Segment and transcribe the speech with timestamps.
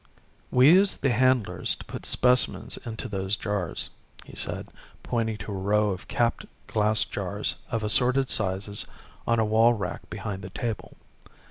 [0.49, 3.91] "We use the handlers to put specimens into those jars,"
[4.25, 4.69] he said,
[5.03, 8.87] pointing to a row of capped glass jars of assorted sizes
[9.27, 10.97] on a wall rack behind the table.